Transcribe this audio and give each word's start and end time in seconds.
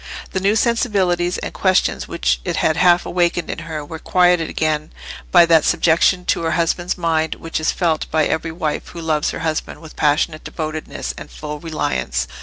The 0.31 0.39
new 0.39 0.55
sensibilities 0.55 1.37
and 1.37 1.53
questions 1.53 2.07
which 2.07 2.41
it 2.43 2.55
had 2.55 2.75
half 2.75 3.05
awakened 3.05 3.51
in 3.51 3.59
her 3.69 3.85
were 3.85 3.99
quieted 3.99 4.49
again 4.49 4.91
by 5.31 5.45
that 5.45 5.63
subjection 5.63 6.25
to 6.25 6.41
her 6.41 6.53
husband's 6.57 6.97
mind 6.97 7.35
which 7.35 7.59
is 7.59 7.71
felt 7.71 8.09
by 8.09 8.25
every 8.25 8.51
wife 8.51 8.87
who 8.87 8.99
loves 8.99 9.29
her 9.29 9.41
husband 9.45 9.79
with 9.79 9.95
passionate 9.95 10.43
devotedness 10.43 11.13
and 11.19 11.29
full 11.29 11.59
reliance. 11.59 12.27